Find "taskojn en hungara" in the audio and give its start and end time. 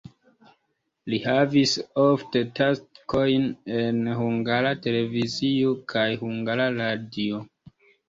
2.61-4.75